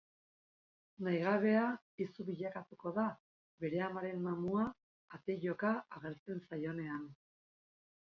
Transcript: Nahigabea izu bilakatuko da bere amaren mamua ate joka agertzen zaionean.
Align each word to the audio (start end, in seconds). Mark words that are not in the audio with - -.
Nahigabea 1.07 1.65
izu 2.05 2.25
bilakatuko 2.31 2.95
da 2.97 3.05
bere 3.67 3.85
amaren 3.91 4.27
mamua 4.27 4.67
ate 5.21 5.41
joka 5.47 5.79
agertzen 6.01 6.47
zaionean. 6.51 7.11